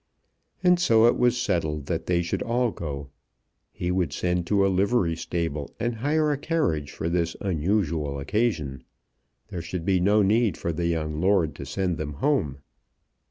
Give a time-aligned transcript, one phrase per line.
[0.63, 3.11] And so it was settled that they should all go.
[3.71, 8.83] He would send to a livery stable and hire a carriage for this unusual occasion.
[9.49, 12.61] There should be no need for the young lord to send them home.